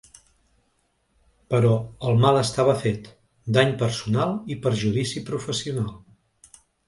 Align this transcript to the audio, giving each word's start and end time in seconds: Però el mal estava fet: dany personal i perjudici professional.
Però 1.53 1.73
el 2.11 2.17
mal 2.23 2.39
estava 2.39 2.75
fet: 2.85 3.11
dany 3.59 3.75
personal 3.83 4.33
i 4.57 4.59
perjudici 4.67 5.25
professional. 5.31 5.93